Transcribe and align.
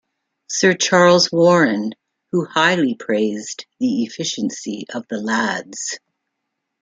Sir 0.49 0.73
Charles 0.73 1.31
Warren, 1.31 1.93
who 2.31 2.43
highly 2.45 2.95
praised 2.95 3.67
the 3.79 4.01
efficiency 4.01 4.87
of 4.95 5.07
the 5.11 5.19
lads. 5.21 5.99